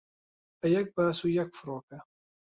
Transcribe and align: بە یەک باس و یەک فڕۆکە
بە 0.59 0.67
یەک 0.75 0.87
باس 0.95 1.17
و 1.21 1.27
یەک 1.39 1.49
فڕۆکە 1.57 1.99